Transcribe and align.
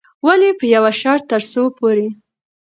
ولې 0.25 0.49
په 0.59 0.65
يوه 0.75 0.91
شرط، 0.99 1.23
ترڅو 1.31 1.63
پورې 1.77 2.07